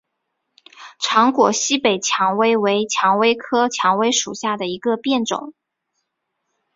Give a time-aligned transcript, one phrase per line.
[0.97, 5.53] 长果西北蔷薇为蔷薇科蔷薇属下的一个变种。